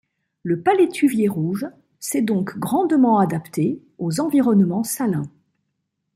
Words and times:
Le 0.41 0.59
palétuvier 0.61 1.27
rouge 1.27 1.67
s’est 1.99 2.23
donc 2.23 2.57
grandement 2.57 3.19
adapté 3.19 3.83
aux 3.99 4.19
environnements 4.19 4.81
salins. 4.83 5.29